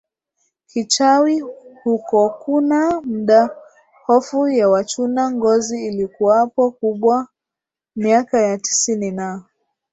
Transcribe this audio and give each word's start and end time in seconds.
kichawi 0.67 1.43
hukoKuna 1.83 3.01
muda 3.01 3.49
hofu 4.05 4.47
ya 4.49 4.69
wachuna 4.69 5.31
ngozi 5.31 5.85
ilikuwapo 5.87 6.71
kubwa 6.71 7.27
miaka 7.95 8.41
ya 8.41 8.57
tisini 8.57 9.11
na 9.11 9.43